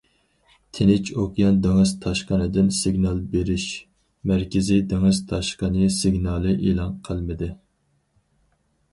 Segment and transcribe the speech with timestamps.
[0.75, 3.65] تىنچ ئوكيان دېڭىز تاشقىنىدىن سىگنال بېرىش
[4.31, 7.51] مەركىزى دېڭىز تاشقىنى سىگنالى ئېلان قىلمىدى.